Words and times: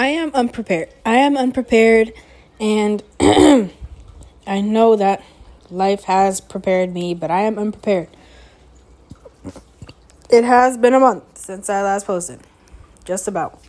I 0.00 0.06
am 0.06 0.30
unprepared. 0.32 0.88
I 1.04 1.16
am 1.16 1.36
unprepared, 1.36 2.14
and 2.58 3.02
I 3.20 4.62
know 4.62 4.96
that 4.96 5.22
life 5.68 6.04
has 6.04 6.40
prepared 6.40 6.94
me, 6.94 7.12
but 7.12 7.30
I 7.30 7.42
am 7.42 7.58
unprepared. 7.58 8.08
It 10.30 10.44
has 10.44 10.78
been 10.78 10.94
a 10.94 11.00
month 11.00 11.36
since 11.36 11.68
I 11.68 11.82
last 11.82 12.06
posted. 12.06 12.40
Just 13.04 13.28
about. 13.28 13.60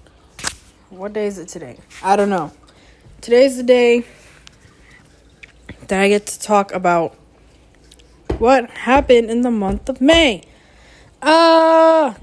What 0.89 1.12
day 1.12 1.28
is 1.28 1.37
it 1.37 1.49
today? 1.49 1.79
I 2.01 2.15
don't 2.15 2.29
know. 2.29 2.53
Today's 3.19 3.57
the 3.57 3.63
day 3.63 4.05
that 5.87 5.99
I 5.99 6.07
get 6.07 6.27
to 6.27 6.39
talk 6.39 6.71
about 6.71 7.13
what 8.37 8.69
happened 8.69 9.29
in 9.29 9.41
the 9.41 9.51
month 9.51 9.89
of 9.89 9.99
May. 9.99 10.43
Uh 11.21 12.13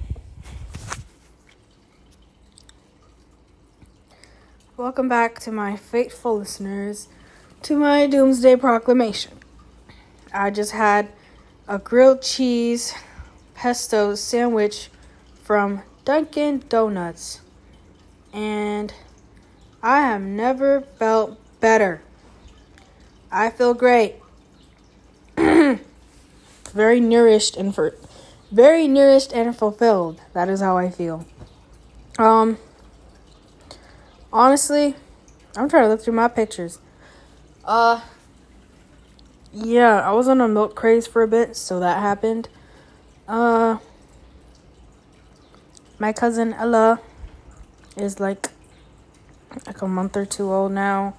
Welcome 4.79 5.09
back 5.09 5.41
to 5.41 5.51
my 5.51 5.75
faithful 5.75 6.39
listeners 6.39 7.09
to 7.63 7.77
my 7.77 8.07
doomsday 8.07 8.55
proclamation. 8.55 9.33
I 10.33 10.51
just 10.51 10.71
had 10.71 11.09
a 11.67 11.81
grilled 11.81 12.23
cheese 12.23 12.95
pesto 13.57 14.15
sandwich 14.15 14.89
from 15.43 15.83
Dunkin' 16.05 16.63
Donuts 16.69 17.41
and 18.33 18.95
I 19.83 20.03
have 20.03 20.23
never 20.23 20.83
felt 20.83 21.37
better. 21.59 22.01
I 23.33 23.51
feel 23.51 23.75
great. 23.75 24.15
very 25.37 27.01
nourished 27.01 27.57
and 27.57 27.75
for 27.75 27.97
very 28.53 28.87
nourished 28.87 29.33
and 29.33 29.57
fulfilled. 29.57 30.21
That 30.35 30.49
is 30.49 30.61
how 30.61 30.79
I 30.79 30.89
feel. 30.89 31.27
Um 32.17 32.59
honestly, 34.33 34.95
I'm 35.57 35.69
trying 35.69 35.85
to 35.85 35.89
look 35.89 36.03
through 36.03 36.15
my 36.15 36.29
pictures. 36.29 36.79
Uh 37.65 38.01
yeah, 39.53 40.09
I 40.09 40.13
was 40.13 40.29
on 40.29 40.41
a 40.41 40.49
milk 40.49 40.75
craze 40.75 41.07
for 41.07 41.23
a 41.23 41.29
bit, 41.29 41.57
so 41.57 41.81
that 41.81 42.01
happened. 42.01 42.49
Uh 43.27 43.79
my 45.99 46.13
cousin 46.13 46.53
Ella 46.55 47.01
is 47.97 48.21
like 48.21 48.51
like 49.67 49.83
a 49.83 49.89
month 49.89 50.17
or 50.17 50.25
two 50.25 50.53
old 50.53 50.73
now. 50.73 51.15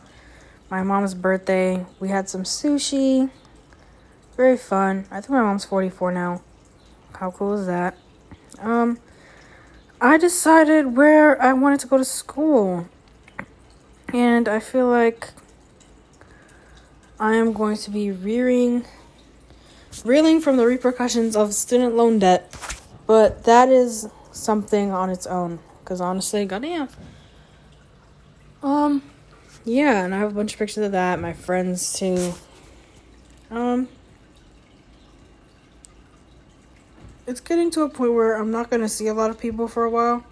My 0.70 0.84
mom's 0.84 1.16
birthday, 1.16 1.86
we 2.00 2.10
had 2.10 2.30
some 2.30 2.44
sushi. 2.44 3.30
Very 4.38 4.56
fun. 4.58 5.06
I 5.12 5.20
think 5.20 5.32
my 5.32 5.42
mom's 5.42 5.66
44 5.66 6.12
now. 6.12 6.42
How 7.14 7.32
cool 7.32 7.54
is 7.54 7.66
that? 7.66 7.98
Um 8.60 9.00
I 10.02 10.18
decided 10.18 10.96
where 10.96 11.42
I 11.42 11.52
wanted 11.52 11.82
to 11.82 11.88
go 11.88 11.98
to 11.98 12.06
school. 12.06 12.88
And 14.14 14.48
I 14.48 14.60
feel 14.60 14.88
like 14.88 15.30
I 17.20 17.36
am 17.36 17.54
going 17.54 17.78
to 17.78 17.92
be 17.92 18.12
rearing 18.12 18.86
reeling 20.06 20.40
from 20.40 20.58
the 20.58 20.66
repercussions 20.66 21.36
of 21.36 21.54
student 21.54 21.96
loan 21.96 22.20
debt, 22.20 22.56
but 23.06 23.44
that 23.44 23.70
is 23.70 24.08
something 24.32 24.92
on 24.92 25.10
its 25.10 25.28
own. 25.28 25.60
Cause 25.86 26.02
honestly, 26.02 26.46
goddamn. 26.46 26.88
Um, 28.62 29.02
yeah, 29.66 30.06
and 30.06 30.14
I 30.14 30.20
have 30.20 30.32
a 30.32 30.36
bunch 30.36 30.54
of 30.54 30.60
pictures 30.60 30.86
of 30.86 30.92
that. 30.92 31.20
My 31.20 31.34
friends 31.34 31.94
too. 31.94 32.34
Um, 33.50 33.90
it's 37.26 37.40
getting 37.40 37.72
to 37.72 37.82
a 37.82 37.90
point 37.90 38.14
where 38.14 38.36
I'm 38.36 38.52
not 38.52 38.70
gonna 38.70 38.90
see 38.90 39.08
a 39.08 39.14
lot 39.14 39.30
of 39.30 39.40
people 39.40 39.68
for 39.68 39.84
a 39.84 39.90
while. 39.90 40.24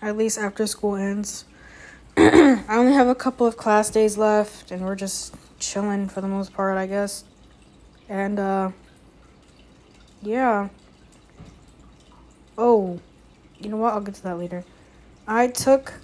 At 0.00 0.16
least 0.16 0.38
after 0.38 0.66
school 0.66 0.96
ends. 0.96 1.44
I 2.16 2.76
only 2.76 2.92
have 2.92 3.08
a 3.08 3.14
couple 3.14 3.46
of 3.46 3.56
class 3.56 3.90
days 3.90 4.16
left, 4.16 4.70
and 4.70 4.84
we're 4.84 4.94
just 4.94 5.34
chilling 5.58 6.08
for 6.08 6.20
the 6.20 6.28
most 6.28 6.52
part, 6.52 6.76
I 6.76 6.86
guess. 6.86 7.24
And, 8.08 8.38
uh, 8.38 8.70
yeah. 10.22 10.68
Oh, 12.56 13.00
you 13.58 13.68
know 13.68 13.78
what? 13.78 13.94
I'll 13.94 14.00
get 14.00 14.14
to 14.14 14.22
that 14.22 14.38
later. 14.38 14.64
I 15.26 15.48
took 15.48 15.94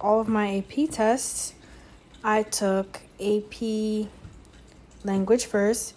all 0.00 0.20
of 0.20 0.28
my 0.28 0.56
AP 0.58 0.90
tests. 0.90 1.54
I 2.24 2.42
took 2.42 3.02
AP 3.20 4.08
Language 5.04 5.46
first, 5.46 5.94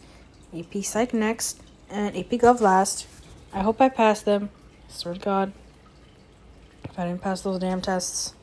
AP 0.55 0.83
Psych 0.83 1.13
next, 1.13 1.59
and 1.89 2.15
AP 2.15 2.29
Gov 2.31 2.61
last. 2.61 3.07
I 3.51 3.61
hope 3.61 3.81
I 3.81 3.89
passed 3.89 4.25
them. 4.25 4.51
Swear 4.87 5.15
to 5.15 5.19
God. 5.19 5.53
If 6.83 6.99
I 6.99 7.07
didn't 7.07 7.21
pass 7.21 7.41
those 7.41 7.59
damn 7.59 7.81
tests. 7.81 8.35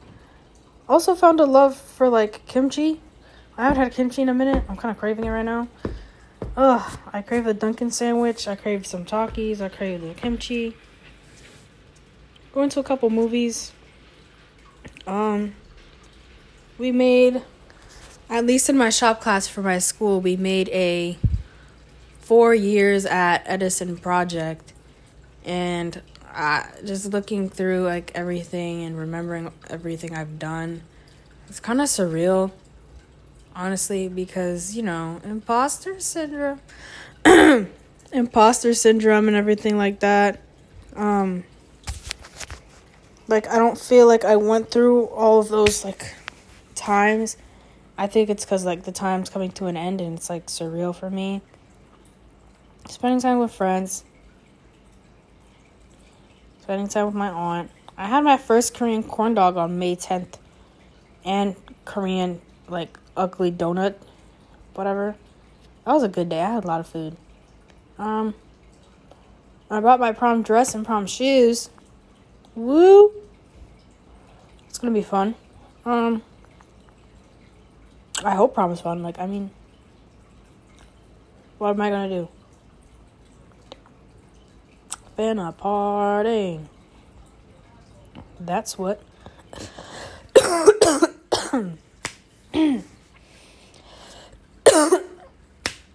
Also 0.89 1.15
found 1.15 1.41
a 1.41 1.45
love 1.45 1.77
for 1.77 2.09
like 2.09 2.47
kimchi. 2.47 3.01
I 3.57 3.65
haven't 3.65 3.83
had 3.83 3.93
kimchi 3.93 4.23
in 4.23 4.29
a 4.29 4.35
minute. 4.35 4.65
I'm 4.69 4.77
kind 4.77 4.93
of 4.93 4.99
craving 4.99 5.25
it 5.25 5.31
right 5.31 5.45
now. 5.45 5.69
Ugh, 6.57 6.99
I 7.13 7.23
crave 7.23 7.45
the 7.45 7.55
Dunkin' 7.55 7.91
sandwich. 7.91 8.47
I 8.47 8.55
crave 8.55 8.87
some 8.87 9.05
Takis. 9.05 9.61
I 9.61 9.69
crave 9.69 10.01
the 10.01 10.15
kimchi. 10.15 10.77
Going 12.53 12.71
to 12.71 12.81
a 12.81 12.85
couple 12.85 13.11
movies. 13.11 13.73
Um, 15.07 15.55
we 16.79 16.93
made, 16.93 17.43
at 18.29 18.47
least 18.47 18.69
in 18.69 18.77
my 18.77 18.91
shop 18.91 19.21
class 19.21 19.47
for 19.47 19.63
my 19.63 19.79
school, 19.79 20.21
we 20.21 20.37
made 20.37 20.69
a 20.71 21.19
four 22.21 22.55
years 22.55 23.07
at 23.07 23.43
Edison 23.47 23.97
project, 23.97 24.73
and 25.45 26.03
I 26.37 26.69
just 26.85 27.13
looking 27.13 27.49
through 27.49 27.85
like 27.85 28.13
everything 28.15 28.85
and 28.85 28.99
remembering 28.99 29.51
everything 29.71 30.15
I've 30.15 30.39
done. 30.39 30.83
It's 31.49 31.61
kind 31.61 31.81
of 31.81 31.87
surreal 31.87 32.53
honestly, 33.57 34.07
because, 34.07 34.77
you 34.77 34.83
know, 34.83 35.21
imposter 35.25 35.99
syndrome, 35.99 36.61
imposter 38.13 38.75
syndrome, 38.75 39.27
and 39.27 39.37
everything 39.37 39.79
like 39.79 40.01
that. 40.01 40.43
Um, 40.95 41.43
like, 43.27 43.49
I 43.49 43.59
don't 43.59 43.79
feel 43.79 44.07
like 44.07 44.25
I 44.25 44.37
went 44.37 44.71
through 44.71 45.07
all 45.07 45.41
of 45.41 45.49
those, 45.49 45.85
like, 45.85 46.15
times. 46.75 47.39
I 47.99 48.07
think 48.07 48.29
it's 48.29 48.45
because, 48.45 48.65
like, 48.65 48.85
the 48.85 48.93
time's 48.93 49.31
coming 49.31 49.51
to 49.53 49.67
an 49.67 49.77
end 49.77 50.03
and 50.03 50.17
it's, 50.19 50.29
like, 50.29 50.47
surreal 50.47 50.95
for 50.95 51.11
me. 51.11 51.41
Spending 52.89 53.21
time 53.21 53.39
with 53.39 53.53
friends, 53.53 54.05
spending 56.67 56.89
time 56.89 57.07
with 57.07 57.15
my 57.15 57.29
aunt. 57.29 57.71
I 57.97 58.09
had 58.09 58.25
my 58.25 58.37
first 58.37 58.75
Korean 58.75 59.05
corn 59.05 59.35
dog 59.35 59.57
on 59.57 59.79
May 59.79 59.95
10th 59.95 60.35
and 61.25 61.55
Korean, 61.85 62.41
like, 62.67 62.99
ugly 63.17 63.53
donut, 63.53 63.95
whatever. 64.75 65.15
That 65.85 65.93
was 65.93 66.03
a 66.03 66.09
good 66.09 66.29
day. 66.29 66.43
I 66.43 66.55
had 66.55 66.65
a 66.65 66.67
lot 66.67 66.81
of 66.81 66.89
food. 66.89 67.17
Um, 68.01 68.35
I 69.71 69.79
bought 69.79 70.01
my 70.01 70.11
prom 70.11 70.43
dress 70.43 70.75
and 70.75 70.85
prom 70.85 71.07
shoes. 71.07 71.71
Woo! 72.57 73.13
It's 74.69 74.79
gonna 74.79 74.93
be 74.93 75.03
fun. 75.03 75.37
Um, 75.85 76.21
I 78.25 78.35
hope 78.35 78.55
prom 78.55 78.73
is 78.73 78.81
fun. 78.81 79.05
Like, 79.05 79.21
I 79.21 79.29
mean, 79.29 79.53
what 81.59 81.71
am 81.71 81.81
I 81.81 81.91
gonna 81.91 82.09
do? 82.09 82.29
Finna 85.17 85.57
party. 85.57 86.61
That's 88.39 88.77
what. 88.77 89.01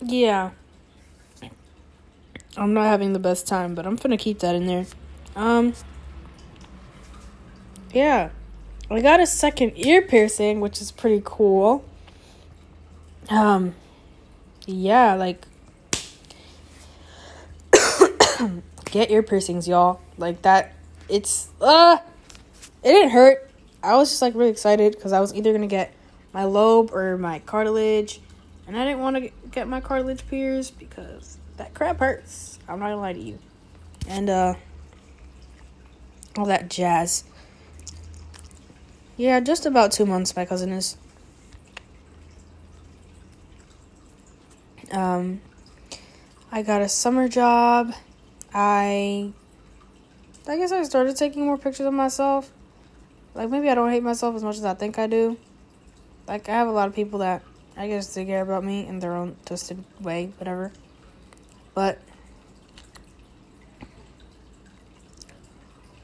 yeah. 0.01 0.49
I'm 2.57 2.73
not 2.73 2.85
having 2.85 3.13
the 3.13 3.19
best 3.19 3.47
time, 3.47 3.75
but 3.75 3.85
I'm 3.85 3.95
gonna 3.95 4.17
keep 4.17 4.39
that 4.39 4.55
in 4.55 4.65
there. 4.65 4.87
Um. 5.35 5.73
Yeah. 7.93 8.29
I 8.89 9.01
got 9.01 9.19
a 9.19 9.27
second 9.27 9.73
ear 9.75 10.01
piercing, 10.01 10.59
which 10.59 10.81
is 10.81 10.91
pretty 10.91 11.21
cool. 11.23 11.85
Um. 13.29 13.75
Yeah, 14.65 15.13
like. 15.13 15.45
Get 18.91 19.09
ear 19.09 19.23
piercings, 19.23 19.67
y'all. 19.67 19.99
Like 20.17 20.41
that. 20.43 20.73
It's. 21.09 21.49
Uh. 21.59 21.97
It 22.83 22.89
didn't 22.89 23.11
hurt. 23.11 23.49
I 23.83 23.95
was 23.95 24.09
just 24.09 24.21
like 24.21 24.35
really 24.35 24.49
excited 24.49 24.93
because 24.95 25.11
I 25.11 25.19
was 25.19 25.33
either 25.33 25.51
gonna 25.51 25.67
get 25.67 25.93
my 26.33 26.45
lobe 26.45 26.91
or 26.93 27.17
my 27.17 27.39
cartilage 27.39 28.21
and 28.67 28.77
I 28.77 28.85
didn't 28.85 28.99
want 28.99 29.17
to 29.17 29.31
get 29.49 29.67
my 29.67 29.81
cartilage 29.81 30.25
pierced 30.27 30.79
because 30.79 31.37
that 31.57 31.73
crap 31.73 31.99
hurts. 31.99 32.59
I'm 32.67 32.79
not 32.79 32.85
gonna 32.85 33.01
lie 33.01 33.13
to 33.13 33.19
you. 33.19 33.37
And, 34.07 34.29
uh, 34.29 34.53
all 36.37 36.45
that 36.45 36.69
jazz. 36.69 37.23
Yeah, 39.17 39.39
just 39.41 39.65
about 39.65 39.91
two 39.91 40.05
months, 40.05 40.35
my 40.35 40.45
cousin 40.45 40.71
is. 40.71 40.95
Um, 44.91 45.41
I 46.51 46.61
got 46.61 46.81
a 46.81 46.89
summer 46.89 47.27
job. 47.27 47.93
I, 48.53 49.31
I 50.47 50.57
guess 50.57 50.71
I 50.71 50.83
started 50.83 51.15
taking 51.15 51.45
more 51.45 51.57
pictures 51.57 51.85
of 51.85 51.93
myself. 51.93 52.51
Like 53.33 53.49
maybe 53.49 53.69
I 53.69 53.75
don't 53.75 53.89
hate 53.89 54.03
myself 54.03 54.35
as 54.35 54.43
much 54.43 54.57
as 54.57 54.65
I 54.65 54.73
think 54.73 54.99
I 54.99 55.07
do. 55.07 55.37
Like 56.27 56.49
I 56.49 56.53
have 56.53 56.67
a 56.67 56.71
lot 56.71 56.87
of 56.87 56.95
people 56.95 57.19
that 57.19 57.43
I 57.77 57.87
guess 57.87 58.13
they 58.13 58.25
care 58.25 58.41
about 58.41 58.63
me 58.63 58.85
in 58.85 58.99
their 58.99 59.13
own 59.13 59.37
twisted 59.45 59.83
way, 60.01 60.31
whatever. 60.37 60.71
But 61.73 61.99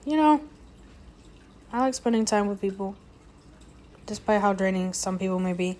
you 0.05 0.15
know, 0.15 0.41
I 1.73 1.81
like 1.81 1.93
spending 1.93 2.23
time 2.23 2.47
with 2.47 2.61
people, 2.61 2.95
despite 4.05 4.39
how 4.39 4.53
draining 4.53 4.93
some 4.93 5.19
people 5.19 5.39
may 5.39 5.53
be. 5.53 5.77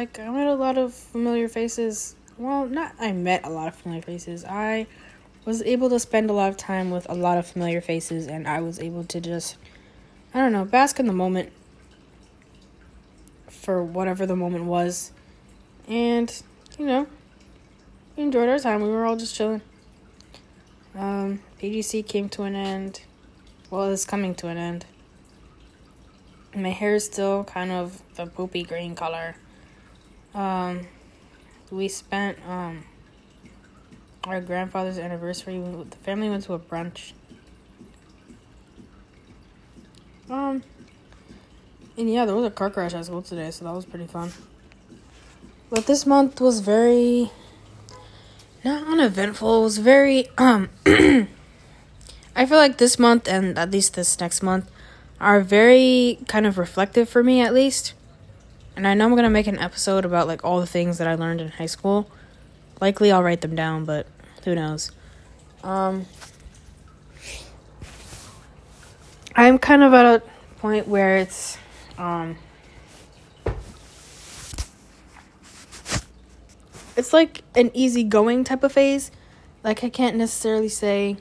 Like 0.00 0.18
I 0.18 0.30
met 0.30 0.46
a 0.46 0.54
lot 0.54 0.78
of 0.78 0.94
familiar 0.94 1.46
faces. 1.46 2.16
Well, 2.38 2.66
not 2.66 2.94
I 2.98 3.12
met 3.12 3.44
a 3.44 3.50
lot 3.50 3.68
of 3.68 3.74
familiar 3.74 4.00
faces. 4.00 4.46
I 4.46 4.86
was 5.44 5.60
able 5.60 5.90
to 5.90 6.00
spend 6.00 6.30
a 6.30 6.32
lot 6.32 6.48
of 6.48 6.56
time 6.56 6.90
with 6.90 7.06
a 7.10 7.14
lot 7.14 7.36
of 7.36 7.46
familiar 7.46 7.82
faces 7.82 8.26
and 8.26 8.48
I 8.48 8.60
was 8.60 8.80
able 8.80 9.04
to 9.04 9.20
just 9.20 9.58
I 10.32 10.38
don't 10.38 10.52
know, 10.52 10.64
bask 10.64 10.98
in 10.98 11.06
the 11.06 11.12
moment 11.12 11.52
for 13.48 13.84
whatever 13.84 14.24
the 14.24 14.36
moment 14.36 14.64
was. 14.64 15.12
And, 15.86 16.32
you 16.78 16.86
know, 16.86 17.06
we 18.16 18.22
enjoyed 18.22 18.48
our 18.48 18.58
time. 18.58 18.80
We 18.80 18.88
were 18.88 19.04
all 19.04 19.16
just 19.16 19.34
chilling. 19.34 19.60
Um, 20.94 21.40
PGC 21.60 22.06
came 22.06 22.30
to 22.30 22.44
an 22.44 22.54
end. 22.54 23.02
Well, 23.68 23.90
it's 23.90 24.06
coming 24.06 24.34
to 24.36 24.46
an 24.46 24.56
end. 24.56 24.86
My 26.54 26.70
hair 26.70 26.94
is 26.94 27.04
still 27.04 27.44
kind 27.44 27.70
of 27.70 28.00
the 28.14 28.24
poopy 28.24 28.62
green 28.62 28.94
color. 28.94 29.36
Um, 30.34 30.86
we 31.70 31.88
spent 31.88 32.38
um 32.46 32.84
our 34.24 34.40
grandfather's 34.40 34.98
anniversary. 34.98 35.58
The 35.58 35.96
family 35.98 36.28
went 36.28 36.44
to 36.44 36.54
a 36.54 36.58
brunch. 36.58 37.12
Um, 40.28 40.62
and 41.96 42.12
yeah, 42.12 42.24
there 42.24 42.36
was 42.36 42.44
a 42.44 42.50
car 42.50 42.70
crash 42.70 42.94
at 42.94 43.06
school 43.06 43.22
today, 43.22 43.50
so 43.50 43.64
that 43.64 43.74
was 43.74 43.84
pretty 43.84 44.06
fun. 44.06 44.30
But 45.70 45.86
this 45.86 46.06
month 46.06 46.40
was 46.40 46.60
very 46.60 47.30
not 48.64 48.86
uneventful. 48.86 49.60
It 49.60 49.64
was 49.64 49.78
very 49.78 50.28
um. 50.38 50.68
I 52.36 52.46
feel 52.46 52.58
like 52.58 52.78
this 52.78 52.98
month 52.98 53.28
and 53.28 53.58
at 53.58 53.70
least 53.70 53.94
this 53.94 54.18
next 54.20 54.42
month 54.42 54.70
are 55.20 55.40
very 55.40 56.18
kind 56.28 56.46
of 56.46 56.58
reflective 56.58 57.08
for 57.08 57.22
me, 57.22 57.40
at 57.40 57.52
least. 57.52 57.92
And 58.76 58.86
I 58.86 58.94
know 58.94 59.06
I'm 59.06 59.14
gonna 59.14 59.30
make 59.30 59.46
an 59.46 59.58
episode 59.58 60.04
about 60.04 60.26
like 60.26 60.44
all 60.44 60.60
the 60.60 60.66
things 60.66 60.98
that 60.98 61.08
I 61.08 61.14
learned 61.14 61.40
in 61.40 61.48
high 61.48 61.66
school. 61.66 62.10
Likely 62.80 63.12
I'll 63.12 63.22
write 63.22 63.40
them 63.40 63.54
down, 63.54 63.84
but 63.84 64.06
who 64.44 64.54
knows. 64.54 64.90
Um 65.62 66.06
I'm 69.34 69.58
kind 69.58 69.82
of 69.82 69.94
at 69.94 70.06
a 70.06 70.22
point 70.58 70.88
where 70.88 71.18
it's 71.18 71.58
um 71.98 72.36
it's 76.96 77.12
like 77.12 77.42
an 77.54 77.70
easygoing 77.74 78.44
type 78.44 78.62
of 78.62 78.72
phase. 78.72 79.10
Like 79.62 79.84
I 79.84 79.88
can't 79.88 80.16
necessarily 80.16 80.68
say 80.68 81.16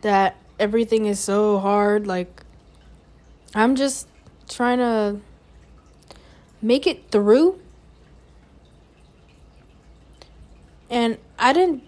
that 0.00 0.36
everything 0.58 1.06
is 1.06 1.18
so 1.18 1.58
hard 1.58 2.06
like 2.06 2.42
I'm 3.54 3.74
just 3.76 4.06
trying 4.48 4.78
to 4.78 5.20
make 6.62 6.86
it 6.86 7.10
through. 7.10 7.60
And 10.88 11.18
I 11.38 11.52
didn't 11.52 11.84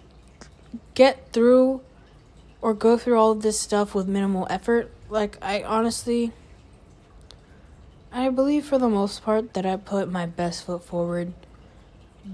get 0.93 1.31
through 1.33 1.81
or 2.61 2.73
go 2.73 2.97
through 2.97 3.19
all 3.19 3.31
of 3.31 3.41
this 3.41 3.59
stuff 3.59 3.93
with 3.93 4.07
minimal 4.07 4.47
effort. 4.49 4.91
Like, 5.09 5.37
I 5.41 5.63
honestly, 5.63 6.31
I 8.11 8.29
believe 8.29 8.65
for 8.65 8.77
the 8.77 8.89
most 8.89 9.23
part 9.23 9.53
that 9.53 9.65
I 9.65 9.75
put 9.75 10.09
my 10.09 10.25
best 10.25 10.65
foot 10.65 10.83
forward 10.83 11.33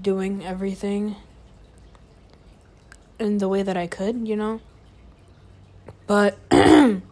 doing 0.00 0.44
everything 0.44 1.16
in 3.18 3.38
the 3.38 3.48
way 3.48 3.62
that 3.62 3.76
I 3.76 3.86
could, 3.86 4.28
you 4.28 4.36
know? 4.36 4.60
But. 6.06 6.38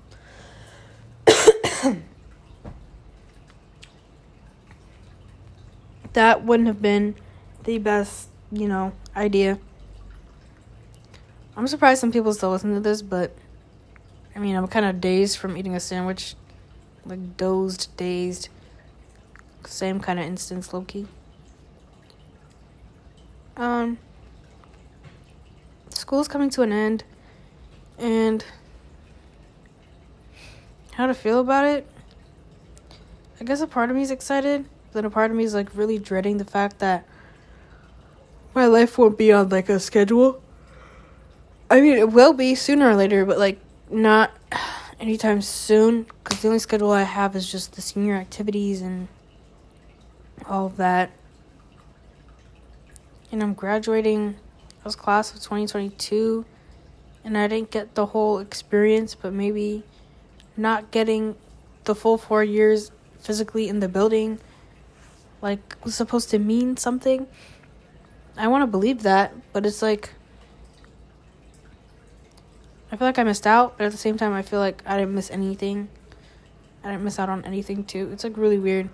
that 6.13 6.45
wouldn't 6.45 6.67
have 6.67 6.83
been 6.83 7.15
the 7.65 7.79
best, 7.79 8.29
you 8.51 8.69
know, 8.69 8.93
idea. 9.17 9.59
I'm 11.57 11.67
surprised 11.67 12.01
some 12.01 12.13
people 12.13 12.33
still 12.33 12.51
listen 12.51 12.75
to 12.75 12.81
this, 12.81 13.03
but 13.03 13.35
I 14.35 14.39
mean, 14.39 14.55
I'm 14.55 14.69
kind 14.69 14.87
of 14.87 15.01
dazed 15.01 15.39
from 15.39 15.57
eating 15.57 15.75
a 15.75 15.81
sandwich. 15.81 16.35
Like, 17.05 17.37
dozed, 17.37 17.97
dazed. 17.97 18.49
Same 19.67 20.01
kind 20.01 20.19
of 20.19 20.25
instance, 20.25 20.73
low 20.73 20.83
key. 20.83 21.07
Um, 23.57 23.99
school's 25.91 26.29
coming 26.29 26.49
to 26.51 26.63
an 26.63 26.73
end, 26.73 27.05
and 27.99 28.45
how 30.93 31.07
to 31.07 31.15
feel 31.15 31.41
about 31.41 31.65
it? 31.65 31.87
I 33.41 33.45
guess 33.45 33.61
a 33.61 33.67
part 33.67 33.91
of 33.91 33.97
me 33.97 34.03
is 34.03 34.11
excited 34.11 34.65
then 34.93 35.05
a 35.05 35.11
part 35.11 35.31
of 35.31 35.37
me 35.37 35.45
is 35.45 35.55
like 35.55 35.75
really 35.75 35.99
dreading 35.99 36.39
the 36.39 36.45
fact 36.45 36.79
that 36.79 37.07
my 38.55 38.67
life 38.67 38.99
won't 38.99 39.19
be 39.19 39.33
on 39.33 39.49
like 39.49 39.69
a 39.69 39.79
schedule. 39.79 40.43
I 41.71 41.81
mean, 41.81 41.99
it 41.99 42.11
will 42.11 42.33
be 42.33 42.55
sooner 42.55 42.91
or 42.91 42.97
later, 42.97 43.25
but 43.25 43.39
like 43.39 43.59
not 43.91 44.33
anytime 45.01 45.43
soon 45.43 46.07
because 46.25 46.43
the 46.43 46.49
only 46.49 46.59
schedule 46.59 46.91
I 46.91 47.03
have 47.03 47.37
is 47.37 47.51
just 47.51 47.75
the 47.75 47.83
senior 47.83 48.15
activities 48.15 48.81
and 48.81 49.09
all 50.47 50.67
of 50.67 50.77
that. 50.79 51.11
And 53.31 53.43
I'm 53.43 53.55
graduating. 53.55 54.37
I 54.81 54.85
was 54.85 54.97
class 54.97 55.31
of 55.35 55.37
2022 55.43 56.47
and 57.25 57.37
I 57.37 57.47
didn't 57.47 57.71
get 57.71 57.95
the 57.95 58.07
whole 58.07 58.39
experience, 58.39 59.15
but 59.15 59.33
maybe 59.33 59.83
not 60.57 60.91
getting 60.91 61.37
the 61.85 61.95
full 61.95 62.17
four 62.17 62.43
years 62.43 62.91
physically 63.21 63.69
in 63.69 63.81
the 63.81 63.89
building 63.89 64.41
like 65.41 65.77
was 65.85 65.95
supposed 65.95 66.31
to 66.31 66.39
mean 66.39 66.77
something. 66.77 67.27
I 68.37 68.49
want 68.49 68.63
to 68.63 68.67
believe 68.67 69.03
that, 69.03 69.35
but 69.53 69.67
it's 69.67 69.83
like 69.83 70.11
I 72.91 72.97
feel 72.97 73.07
like 73.07 73.19
I 73.19 73.23
missed 73.23 73.47
out, 73.47 73.77
but 73.77 73.85
at 73.85 73.93
the 73.93 73.99
same 73.99 74.17
time 74.17 74.33
I 74.33 74.43
feel 74.43 74.61
like 74.61 74.83
I 74.87 74.97
didn't 74.97 75.15
miss 75.15 75.31
anything. 75.31 75.89
I 76.83 76.91
didn't 76.91 77.05
miss 77.05 77.19
out 77.19 77.29
on 77.29 77.45
anything 77.45 77.85
too. 77.85 78.11
It's 78.13 78.25
like 78.25 78.37
really 78.37 78.59
weird. 78.59 78.89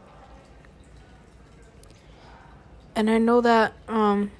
And 2.97 3.11
I 3.11 3.19
know 3.19 3.41
that 3.41 3.75
um 3.89 4.31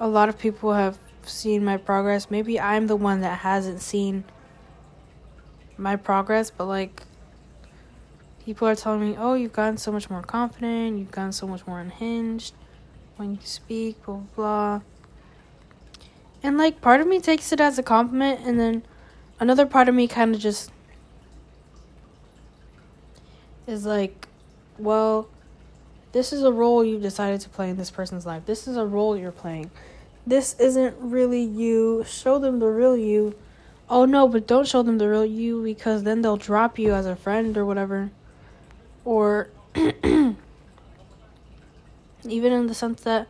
a 0.00 0.08
lot 0.08 0.28
of 0.28 0.38
people 0.38 0.72
have 0.72 0.98
seen 1.22 1.64
my 1.64 1.76
progress. 1.76 2.30
Maybe 2.30 2.58
I'm 2.60 2.86
the 2.86 2.96
one 2.96 3.20
that 3.20 3.38
hasn't 3.38 3.80
seen 3.80 4.24
my 5.76 5.96
progress, 5.96 6.50
but 6.50 6.66
like 6.66 7.02
people 8.44 8.68
are 8.68 8.74
telling 8.74 9.00
me, 9.00 9.16
oh, 9.18 9.34
you've 9.34 9.52
gotten 9.52 9.76
so 9.76 9.90
much 9.90 10.10
more 10.10 10.22
confident, 10.22 10.98
you've 10.98 11.10
gotten 11.10 11.32
so 11.32 11.46
much 11.46 11.66
more 11.66 11.80
unhinged 11.80 12.54
when 13.16 13.32
you 13.32 13.38
speak, 13.42 14.04
blah, 14.04 14.16
blah, 14.16 14.26
blah. 14.36 14.80
And, 16.42 16.58
like, 16.58 16.80
part 16.82 17.00
of 17.00 17.06
me 17.06 17.20
takes 17.20 17.52
it 17.52 17.60
as 17.60 17.78
a 17.78 17.82
compliment, 17.82 18.40
and 18.44 18.60
then 18.60 18.82
another 19.40 19.64
part 19.64 19.88
of 19.88 19.94
me 19.94 20.06
kind 20.06 20.34
of 20.34 20.40
just 20.40 20.70
is 23.66 23.86
like, 23.86 24.28
well, 24.78 25.28
this 26.12 26.32
is 26.32 26.42
a 26.42 26.52
role 26.52 26.84
you've 26.84 27.02
decided 27.02 27.40
to 27.40 27.48
play 27.48 27.70
in 27.70 27.78
this 27.78 27.90
person's 27.90 28.26
life. 28.26 28.44
This 28.44 28.68
is 28.68 28.76
a 28.76 28.84
role 28.84 29.16
you're 29.16 29.32
playing. 29.32 29.70
This 30.26 30.54
isn't 30.60 30.94
really 31.00 31.42
you. 31.42 32.04
Show 32.06 32.38
them 32.38 32.58
the 32.58 32.68
real 32.68 32.96
you. 32.96 33.34
Oh 33.88 34.04
no, 34.04 34.28
but 34.28 34.46
don't 34.46 34.66
show 34.66 34.82
them 34.82 34.98
the 34.98 35.08
real 35.08 35.24
you 35.24 35.62
because 35.62 36.02
then 36.02 36.22
they'll 36.22 36.36
drop 36.36 36.78
you 36.78 36.92
as 36.92 37.06
a 37.06 37.16
friend 37.16 37.56
or 37.56 37.64
whatever 37.64 38.10
or 39.04 39.50
even 39.74 40.36
in 42.24 42.66
the 42.66 42.74
sense 42.74 43.02
that 43.02 43.28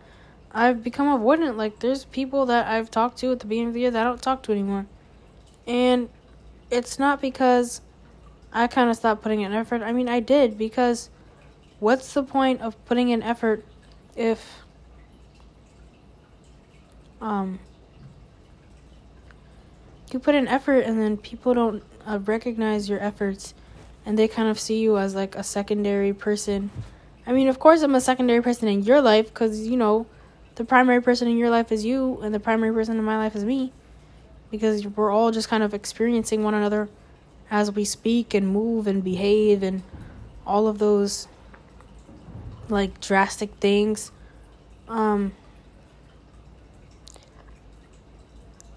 I've 0.53 0.85
become 0.85 1.07
avoidant. 1.07 1.57
Like, 1.57 1.81
there's 1.81 2.05
people 2.05 2.47
that 2.47 2.67
I've 2.67 2.91
talked 2.91 3.19
to 3.19 3.33
at 3.33 3.41
the 3.41 3.47
beginning 3.47 3.69
of 3.69 3.75
the 3.75 3.81
year 3.81 3.91
that 3.91 4.01
I 4.01 4.09
don't 4.09 4.23
talk 4.23 4.43
to 4.45 4.53
anymore. 4.53 4.87
And 5.67 6.09
it's 6.71 6.99
not 6.99 7.21
because 7.21 7.81
I 8.53 8.69
kind 8.69 8.89
of 8.89 8.97
stopped 8.97 9.23
putting 9.23 9.41
in 9.41 9.53
effort. 9.53 9.83
I 9.83 9.93
mean, 9.93 10.09
I 10.09 10.21
did 10.21 10.57
because 10.57 11.11
what's 11.81 12.15
the 12.15 12.23
point 12.23 12.61
of 12.61 12.83
putting 12.85 13.09
in 13.09 13.23
effort 13.23 13.65
if 14.17 14.61
um 17.21 17.59
you 20.13 20.19
put 20.21 20.35
in 20.35 20.47
effort 20.47 20.81
and 20.81 21.01
then 21.01 21.17
people 21.17 21.53
don't 21.53 21.83
uh, 22.07 22.19
recognize 22.21 22.89
your 22.89 23.01
efforts 23.01 23.55
and 24.07 24.19
they 24.19 24.29
kind 24.29 24.49
of 24.49 24.61
see 24.61 24.81
you 24.81 24.99
as 24.99 25.15
like 25.15 25.35
a 25.35 25.43
secondary 25.43 26.13
person. 26.13 26.71
I 27.27 27.33
mean, 27.33 27.49
of 27.49 27.59
course, 27.59 27.83
I'm 27.83 27.95
a 27.95 28.01
secondary 28.01 28.43
person 28.43 28.69
in 28.69 28.83
your 28.83 29.01
life 29.01 29.29
because, 29.29 29.67
you 29.67 29.77
know, 29.77 30.07
the 30.57 30.65
primary 30.65 31.01
person 31.01 31.27
in 31.27 31.39
your 31.39 31.51
life 31.51 31.73
is 31.73 31.85
you, 31.85 32.21
and 32.23 32.35
the 32.35 32.41
primary 32.41 32.73
person 32.73 32.99
in 32.99 33.05
my 33.05 33.17
life 33.17 33.35
is 33.35 33.45
me. 33.45 33.73
Because 34.51 34.87
we're 34.87 35.11
all 35.11 35.31
just 35.31 35.49
kind 35.49 35.63
of 35.63 35.75
experiencing 35.75 36.45
one 36.45 36.55
another 36.55 36.89
as 37.51 37.73
we 37.73 37.85
speak 37.85 38.35
and 38.35 38.49
move 38.49 38.87
and 38.87 39.03
behave 39.03 39.63
and 39.63 39.83
all 40.47 40.69
of 40.69 40.79
those 40.79 41.27
like 42.69 43.01
drastic 43.01 43.51
things. 43.55 44.13
Um, 44.89 45.33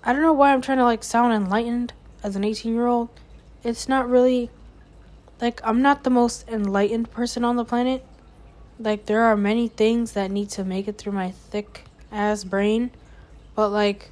I 0.04 0.14
don't 0.14 0.22
know 0.22 0.34
why 0.34 0.54
I'm 0.54 0.62
trying 0.62 0.78
to 0.78 0.84
like 0.84 1.04
sound 1.04 1.34
enlightened 1.34 1.94
as 2.24 2.36
an 2.36 2.44
18 2.44 2.74
year 2.74 2.88
old. 2.88 3.10
It's 3.64 3.90
not 3.90 4.10
really 4.10 4.50
like 5.42 5.62
I'm 5.64 5.82
not 5.82 6.04
the 6.04 6.10
most 6.10 6.48
enlightened 6.48 7.12
person 7.12 7.44
on 7.44 7.56
the 7.56 7.66
planet. 7.66 8.06
Like 8.80 9.06
there 9.06 9.24
are 9.24 9.36
many 9.36 9.68
things 9.68 10.14
that 10.14 10.32
need 10.32 10.50
to 10.52 10.64
make 10.64 10.88
it 10.88 10.98
through 10.98 11.14
my 11.14 11.32
thick 11.32 11.86
ass 12.12 12.44
brain, 12.44 12.92
but 13.56 13.70
like 13.70 14.10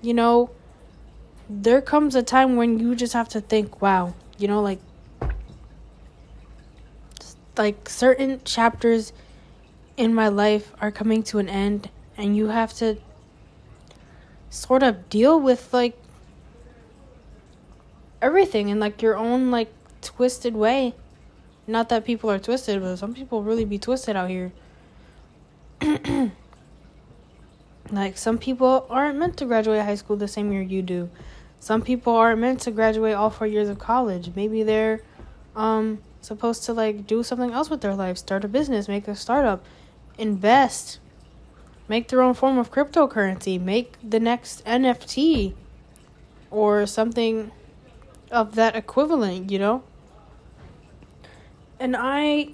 you 0.00 0.14
know, 0.14 0.50
there 1.50 1.80
comes 1.80 2.14
a 2.14 2.22
time 2.22 2.56
when 2.56 2.78
you 2.78 2.94
just 2.94 3.12
have 3.14 3.28
to 3.30 3.40
think, 3.40 3.82
wow, 3.82 4.14
you 4.38 4.48
know, 4.48 4.62
like 4.62 4.80
like 7.56 7.88
certain 7.88 8.40
chapters 8.44 9.12
in 9.96 10.14
my 10.14 10.28
life 10.28 10.72
are 10.80 10.92
coming 10.92 11.24
to 11.24 11.38
an 11.40 11.48
end 11.48 11.90
and 12.16 12.36
you 12.36 12.48
have 12.48 12.72
to 12.72 12.96
sort 14.48 14.82
of 14.82 15.08
deal 15.10 15.40
with 15.40 15.72
like 15.74 15.96
everything 18.20 18.68
in 18.68 18.80
like 18.80 19.02
your 19.02 19.16
own 19.16 19.50
like 19.50 19.72
twisted 20.00 20.54
way. 20.54 20.94
Not 21.66 21.88
that 21.90 22.04
people 22.04 22.30
are 22.30 22.38
twisted, 22.38 22.80
but 22.80 22.96
some 22.96 23.14
people 23.14 23.42
really 23.42 23.64
be 23.64 23.78
twisted 23.78 24.16
out 24.16 24.30
here. 24.30 24.52
like 27.90 28.16
some 28.16 28.38
people 28.38 28.86
aren't 28.88 29.18
meant 29.18 29.36
to 29.36 29.44
graduate 29.44 29.82
high 29.82 29.94
school 29.94 30.16
the 30.16 30.28
same 30.28 30.52
year 30.52 30.62
you 30.62 30.82
do. 30.82 31.10
Some 31.60 31.82
people 31.82 32.14
aren't 32.14 32.40
meant 32.40 32.60
to 32.60 32.70
graduate 32.70 33.14
all 33.14 33.30
four 33.30 33.46
years 33.46 33.68
of 33.68 33.78
college. 33.78 34.30
Maybe 34.34 34.62
they're 34.62 35.02
um 35.56 35.98
supposed 36.20 36.64
to 36.64 36.72
like 36.72 37.06
do 37.06 37.22
something 37.22 37.52
else 37.52 37.70
with 37.70 37.80
their 37.80 37.94
life, 37.94 38.18
start 38.18 38.44
a 38.44 38.48
business, 38.48 38.88
make 38.88 39.08
a 39.08 39.14
startup, 39.14 39.64
invest, 40.16 40.98
make 41.88 42.08
their 42.08 42.22
own 42.22 42.34
form 42.34 42.58
of 42.58 42.70
cryptocurrency, 42.70 43.60
make 43.60 43.94
the 44.02 44.20
next 44.20 44.64
NFT 44.64 45.54
or 46.50 46.86
something 46.86 47.50
of 48.30 48.54
that 48.54 48.76
equivalent, 48.76 49.50
you 49.50 49.58
know? 49.58 49.82
And 51.80 51.96
I 51.96 52.50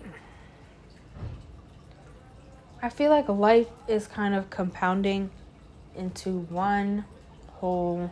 I 2.83 2.91
feel 2.91 3.11
like 3.11 3.29
life 3.29 3.69
is 3.89 4.07
kind 4.07 4.35
of 4.35 4.51
compounding 4.51 5.31
into 5.97 6.41
one 6.51 7.05
whole 7.55 8.11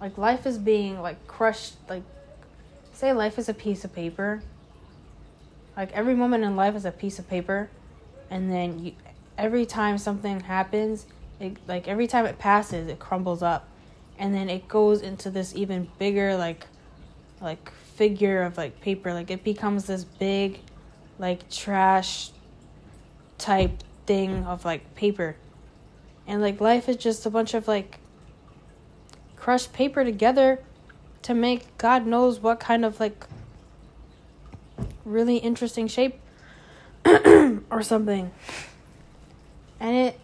like 0.00 0.16
life 0.16 0.46
is 0.46 0.56
being 0.56 1.00
like 1.02 1.26
crushed 1.26 1.74
like 1.88 2.02
say 2.92 3.12
life 3.12 3.38
is 3.38 3.48
a 3.48 3.54
piece 3.54 3.84
of 3.84 3.92
paper. 3.92 4.42
Like 5.76 5.92
every 5.92 6.14
moment 6.14 6.44
in 6.44 6.56
life 6.56 6.74
is 6.76 6.84
a 6.84 6.92
piece 6.92 7.18
of 7.18 7.28
paper. 7.28 7.68
And 8.30 8.50
then 8.50 8.78
you, 8.78 8.92
every 9.36 9.66
time 9.66 9.98
something 9.98 10.40
happens 10.40 11.06
it, 11.40 11.56
like 11.66 11.88
every 11.88 12.06
time 12.06 12.24
it 12.24 12.38
passes 12.38 12.88
it 12.88 12.98
crumbles 12.98 13.42
up 13.42 13.68
and 14.18 14.34
then 14.34 14.48
it 14.48 14.68
goes 14.68 15.02
into 15.02 15.30
this 15.30 15.54
even 15.54 15.88
bigger 15.98 16.36
like 16.36 16.66
like 17.40 17.70
figure 17.94 18.42
of 18.42 18.56
like 18.56 18.80
paper. 18.80 19.12
Like 19.12 19.30
it 19.30 19.44
becomes 19.44 19.84
this 19.84 20.04
big 20.04 20.60
like 21.18 21.48
trash 21.50 22.30
type 23.38 23.82
thing 24.06 24.44
of 24.44 24.64
like 24.64 24.94
paper. 24.94 25.36
And 26.26 26.40
like 26.40 26.60
life 26.60 26.88
is 26.88 26.96
just 26.96 27.26
a 27.26 27.30
bunch 27.30 27.54
of 27.54 27.68
like 27.68 27.98
crushed 29.36 29.72
paper 29.72 30.04
together 30.04 30.58
to 31.20 31.34
make 31.34 31.76
god 31.76 32.06
knows 32.06 32.40
what 32.40 32.58
kind 32.58 32.82
of 32.84 32.98
like 32.98 33.26
really 35.04 35.36
interesting 35.36 35.86
shape 35.86 36.18
or 37.04 37.82
something. 37.82 38.30
And 39.78 39.96
it 39.96 40.20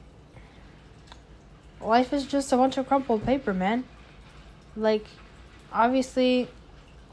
life 1.80 2.12
is 2.12 2.26
just 2.26 2.52
a 2.52 2.56
bunch 2.56 2.76
of 2.76 2.86
crumpled 2.86 3.24
paper, 3.24 3.52
man. 3.54 3.84
Like, 4.76 5.06
obviously, 5.72 6.48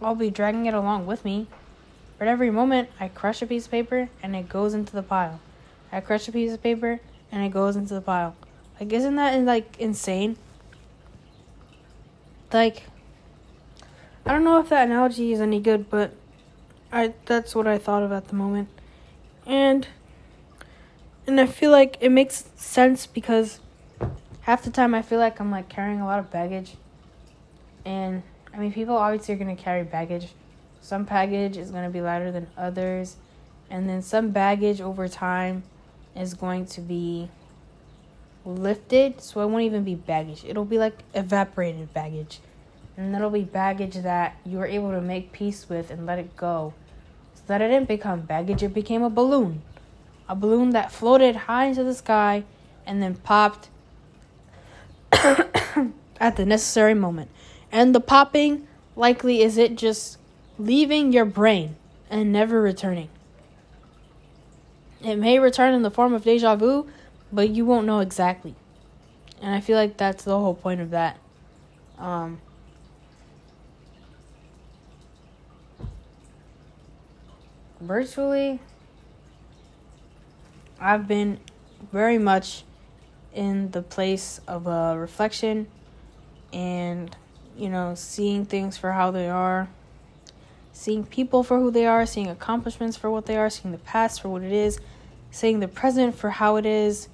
I'll 0.02 0.16
be 0.16 0.30
dragging 0.30 0.66
it 0.66 0.74
along 0.74 1.06
with 1.06 1.26
me. 1.26 1.48
But 2.18 2.28
every 2.28 2.50
moment, 2.50 2.90
I 3.00 3.08
crush 3.10 3.42
a 3.42 3.46
piece 3.46 3.66
of 3.66 3.72
paper 3.72 4.10
and 4.24 4.36
it 4.36 4.50
goes 4.50 4.74
into 4.74 4.94
the 4.94 5.04
pile. 5.04 5.40
I 5.92 6.02
crush 6.02 6.28
a 6.28 6.32
piece 6.32 6.52
of 6.52 6.62
paper 6.62 7.00
and 7.32 7.46
it 7.46 7.50
goes 7.50 7.76
into 7.76 7.94
the 7.94 8.02
pile. 8.02 8.36
Like, 8.80 8.92
isn't 8.92 9.16
that 9.16 9.40
like 9.44 9.78
insane? 9.80 10.38
Like, 12.52 12.84
I 14.26 14.32
don't 14.32 14.44
know 14.44 14.60
if 14.60 14.70
that 14.70 14.88
analogy 14.88 15.32
is 15.32 15.42
any 15.42 15.60
good, 15.60 15.90
but 15.90 16.14
I 16.92 17.14
that's 17.26 17.56
what 17.56 17.68
I 17.68 17.78
thought 17.78 18.04
of 18.04 18.12
at 18.12 18.28
the 18.30 18.36
moment. 18.36 18.70
And 19.46 19.88
and 21.26 21.40
I 21.40 21.46
feel 21.46 21.72
like 21.72 21.98
it 22.00 22.10
makes 22.10 22.46
sense 22.56 23.06
because 23.06 23.60
half 24.48 24.64
the 24.64 24.72
time 24.72 24.96
I 24.96 25.02
feel 25.02 25.20
like 25.20 25.42
I'm 25.42 25.52
like 25.52 25.68
carrying 25.68 26.00
a 26.00 26.06
lot 26.06 26.20
of 26.20 26.32
baggage. 26.32 26.76
And 27.84 28.24
I 28.54 28.58
mean, 28.58 28.72
people 28.72 28.96
obviously 28.96 29.36
are 29.36 29.38
going 29.38 29.54
to 29.54 29.62
carry 29.62 29.84
baggage. 29.84 30.30
Some 30.80 31.04
baggage 31.04 31.58
is 31.58 31.70
going 31.70 31.84
to 31.84 31.90
be 31.90 32.00
lighter 32.00 32.32
than 32.32 32.48
others. 32.58 33.18
And 33.70 33.90
then 33.90 34.02
some 34.02 34.32
baggage 34.32 34.80
over 34.80 35.10
time 35.10 35.64
is 36.16 36.34
going 36.34 36.66
to 36.68 36.82
be 36.82 37.30
lifted. 38.46 39.20
So 39.20 39.42
it 39.42 39.48
won't 39.48 39.64
even 39.64 39.84
be 39.84 39.96
baggage. 39.96 40.46
It'll 40.46 40.64
be 40.64 40.78
like 40.78 41.04
evaporated 41.14 41.94
baggage. 41.94 42.40
And 42.96 43.14
that'll 43.14 43.30
be 43.30 43.44
baggage 43.44 43.96
that 43.96 44.38
you 44.46 44.60
were 44.60 44.66
able 44.66 44.92
to 44.92 45.02
make 45.02 45.34
peace 45.34 45.68
with 45.68 45.92
and 45.92 46.06
let 46.06 46.20
it 46.20 46.38
go. 46.38 46.74
So 47.36 47.42
that 47.48 47.62
it 47.62 47.68
didn't 47.68 47.90
become 47.90 48.22
baggage, 48.22 48.64
it 48.64 48.74
became 48.74 49.04
a 49.04 49.10
balloon. 49.10 49.62
A 50.30 50.36
balloon 50.36 50.70
that 50.70 50.90
floated 50.90 51.36
high 51.36 51.66
into 51.66 51.84
the 51.84 51.94
sky 51.94 52.46
and 52.86 53.04
then 53.04 53.16
popped 53.16 53.68
at 56.20 56.36
the 56.36 56.46
necessary 56.46 56.94
moment. 56.94 57.30
And 57.72 57.94
the 57.94 58.00
popping 58.00 58.68
likely 58.96 59.42
is 59.42 59.58
it 59.58 59.76
just 59.76 60.18
leaving 60.58 61.14
your 61.14 61.26
brain 61.26 61.76
and 62.10 62.32
never 62.32 62.62
returning. 62.62 63.10
It 65.02 65.16
may 65.18 65.40
return 65.40 65.74
in 65.74 65.84
the 65.84 65.92
form 65.92 66.14
of 66.14 66.24
deja 66.24 66.56
vu, 66.56 66.88
but 67.32 67.50
you 67.50 67.66
won't 67.66 67.86
know 67.86 68.00
exactly. 68.00 68.56
And 69.42 69.54
I 69.54 69.62
feel 69.62 69.78
like 69.78 69.98
that's 69.98 70.24
the 70.24 70.40
whole 70.40 70.56
point 70.56 70.82
of 70.82 70.90
that. 70.90 71.18
Um, 72.00 72.42
virtually, 77.80 78.60
I've 80.80 81.08
been 81.08 81.40
very 81.92 82.18
much 82.18 82.64
in 83.38 83.72
the 83.72 83.82
place 83.82 84.42
of 84.48 84.68
a 84.68 84.98
reflection 84.98 85.68
and 86.52 87.16
you 87.56 87.70
know 87.70 87.94
seeing 87.96 88.46
things 88.46 88.78
for 88.78 88.92
how 88.92 89.12
they 89.12 89.30
are 89.30 89.70
seeing 90.74 91.06
people 91.06 91.44
for 91.44 91.60
who 91.60 91.72
they 91.72 91.86
are 91.86 92.06
seeing 92.06 92.28
accomplishments 92.28 92.98
for 92.98 93.10
what 93.10 93.26
they 93.26 93.38
are 93.38 93.50
seeing 93.50 93.72
the 93.72 93.78
past 93.80 94.22
for 94.22 94.30
what 94.30 94.42
it 94.42 94.52
is 94.52 94.80
seeing 95.32 95.60
the 95.60 95.68
present 95.68 96.16
for 96.16 96.32
how 96.32 96.56
it 96.56 96.66
is 96.66 97.08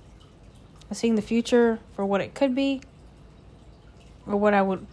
seeing 0.92 1.16
the 1.16 1.22
future 1.22 1.80
for 1.96 2.06
what 2.06 2.22
it 2.22 2.34
could 2.34 2.54
be 2.54 2.82
or 4.28 4.36
what 4.38 4.54
i 4.54 4.62
would 4.62 4.86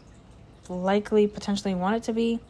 likely 0.70 1.26
potentially 1.26 1.74
want 1.74 1.96
it 1.96 2.02
to 2.04 2.12
be. 2.12 2.40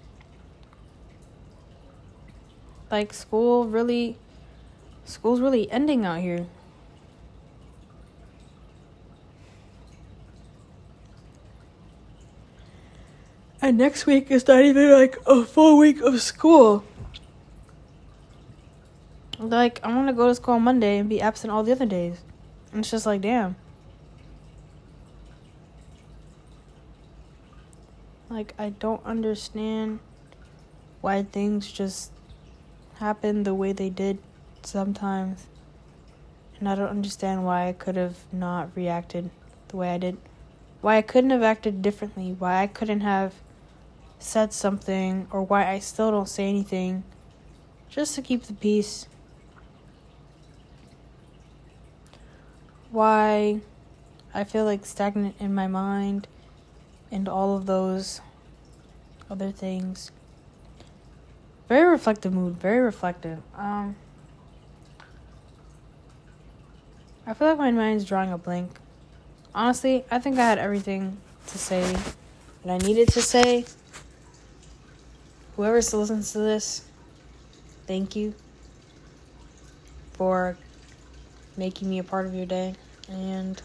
Like 2.90 3.12
school 3.12 3.66
really 3.66 4.16
school's 5.04 5.40
really 5.40 5.70
ending 5.70 6.04
out 6.04 6.20
here 6.20 6.46
And 13.62 13.76
next 13.76 14.06
week 14.06 14.30
is 14.30 14.48
not 14.48 14.62
even 14.62 14.90
like 14.90 15.18
a 15.26 15.44
full 15.44 15.76
week 15.76 16.00
of 16.00 16.20
school. 16.22 16.82
Like, 19.38 19.80
I'm 19.82 19.94
gonna 19.94 20.14
go 20.14 20.28
to 20.28 20.34
school 20.34 20.54
on 20.54 20.62
Monday 20.62 20.98
and 20.98 21.08
be 21.08 21.20
absent 21.20 21.52
all 21.52 21.62
the 21.62 21.72
other 21.72 21.86
days. 21.86 22.22
And 22.72 22.80
it's 22.80 22.90
just 22.90 23.04
like, 23.04 23.20
damn. 23.20 23.56
Like, 28.30 28.54
I 28.58 28.70
don't 28.70 29.04
understand 29.04 29.98
why 31.00 31.22
things 31.22 31.70
just 31.70 32.12
happen 32.94 33.42
the 33.42 33.54
way 33.54 33.72
they 33.72 33.90
did 33.90 34.18
sometimes. 34.62 35.46
And 36.58 36.68
I 36.68 36.74
don't 36.74 36.88
understand 36.88 37.44
why 37.44 37.68
I 37.68 37.72
could 37.72 37.96
have 37.96 38.18
not 38.32 38.70
reacted 38.74 39.30
the 39.68 39.76
way 39.76 39.90
I 39.90 39.98
did. 39.98 40.16
Why 40.80 40.96
I 40.96 41.02
couldn't 41.02 41.30
have 41.30 41.42
acted 41.42 41.82
differently. 41.82 42.36
Why 42.38 42.62
I 42.62 42.66
couldn't 42.66 43.00
have 43.00 43.34
said 44.22 44.52
something 44.52 45.26
or 45.30 45.42
why 45.42 45.70
I 45.70 45.78
still 45.78 46.10
don't 46.10 46.28
say 46.28 46.48
anything 46.48 47.02
just 47.88 48.14
to 48.14 48.22
keep 48.22 48.44
the 48.44 48.54
peace. 48.54 49.06
why 52.90 53.60
I 54.34 54.44
feel 54.44 54.64
like 54.64 54.84
stagnant 54.84 55.36
in 55.38 55.54
my 55.54 55.66
mind 55.66 56.26
and 57.10 57.28
all 57.28 57.56
of 57.56 57.66
those 57.66 58.20
other 59.30 59.50
things. 59.50 60.10
Very 61.68 61.88
reflective 61.88 62.32
mood, 62.32 62.56
very 62.56 62.80
reflective. 62.80 63.40
Um 63.56 63.96
I 67.26 67.34
feel 67.34 67.48
like 67.48 67.58
my 67.58 67.70
mind's 67.70 68.04
drawing 68.04 68.32
a 68.32 68.38
blank. 68.38 68.72
Honestly, 69.54 70.04
I 70.10 70.18
think 70.18 70.38
I 70.38 70.42
had 70.44 70.58
everything 70.58 71.18
to 71.46 71.58
say 71.58 71.92
that 72.64 72.72
I 72.72 72.78
needed 72.78 73.08
to 73.08 73.22
say. 73.22 73.66
Whoever 75.60 75.76
listens 75.76 76.32
to 76.32 76.38
this, 76.38 76.86
thank 77.86 78.16
you 78.16 78.32
for 80.14 80.56
making 81.54 81.90
me 81.90 81.98
a 81.98 82.02
part 82.02 82.24
of 82.24 82.34
your 82.34 82.46
day. 82.46 82.76
And 83.10 83.60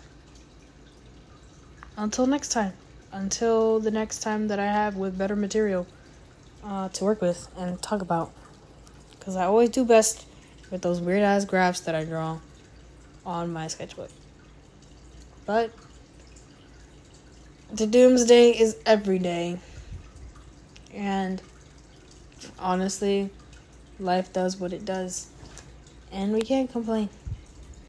until 1.95 2.27
next 2.27 2.49
time, 2.49 2.73
until 3.13 3.79
the 3.79 3.91
next 3.91 4.19
time 4.19 4.49
that 4.49 4.59
I 4.59 4.65
have 4.65 4.97
with 4.97 5.17
better 5.17 5.37
material 5.37 5.87
uh, 6.65 6.89
to 6.89 7.05
work 7.05 7.21
with 7.21 7.47
and 7.57 7.81
talk 7.81 8.01
about. 8.01 8.33
Because 9.17 9.37
I 9.37 9.45
always 9.45 9.69
do 9.69 9.85
best 9.85 10.25
with 10.71 10.81
those 10.81 10.99
weird 10.99 11.23
ass 11.23 11.45
graphs 11.45 11.79
that 11.79 11.95
I 11.95 12.03
draw 12.03 12.39
on 13.25 13.53
my 13.53 13.69
sketchbook. 13.69 14.11
But 15.45 15.71
the 17.71 17.87
doomsday 17.87 18.49
is 18.49 18.75
every 18.85 19.17
day. 19.17 19.59
And 20.93 21.41
honestly, 22.59 23.29
life 23.99 24.31
does 24.33 24.57
what 24.57 24.73
it 24.73 24.85
does. 24.85 25.27
And 26.11 26.33
we 26.33 26.41
can't 26.41 26.71
complain. 26.71 27.09